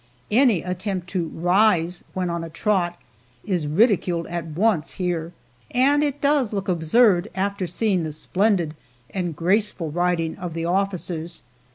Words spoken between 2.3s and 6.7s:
on a trot is ridiculed at once here, and it does look